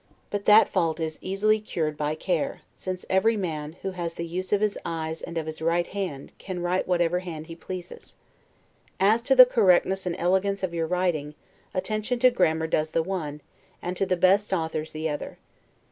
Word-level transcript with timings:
But 0.31 0.45
that 0.45 0.67
fault 0.67 0.99
is 0.99 1.19
easily 1.21 1.59
cured 1.59 1.95
by 1.95 2.15
care, 2.15 2.61
since 2.75 3.05
every 3.07 3.37
man, 3.37 3.73
who 3.83 3.91
has 3.91 4.15
the 4.15 4.25
use 4.25 4.51
of 4.51 4.59
his 4.59 4.75
eyes 4.83 5.21
and 5.21 5.37
of 5.37 5.45
his 5.45 5.61
right 5.61 5.85
hand, 5.85 6.33
can 6.39 6.59
write 6.63 6.87
whatever 6.87 7.19
hand 7.19 7.45
he 7.45 7.55
pleases. 7.55 8.15
As 8.99 9.21
to 9.21 9.35
the 9.35 9.45
correctness 9.45 10.07
and 10.07 10.15
elegance 10.17 10.63
of 10.63 10.73
your 10.73 10.87
writing, 10.87 11.35
attention 11.71 12.17
to 12.17 12.31
grammar 12.31 12.65
does 12.65 12.89
the 12.93 13.03
one, 13.03 13.41
and 13.79 13.95
to 13.95 14.07
the 14.07 14.17
best 14.17 14.51
authors 14.51 14.89
the 14.91 15.07
other. 15.07 15.37